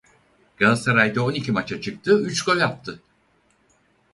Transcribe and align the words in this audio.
Galatasaray'da 0.57 1.21
on 1.25 1.31
iki 1.33 1.51
maça 1.51 1.81
çıktı 1.81 2.21
üç 2.21 2.41
gol 2.41 2.59
attı. 2.59 3.01